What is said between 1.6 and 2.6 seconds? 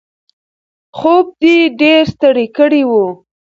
ډېر ستړی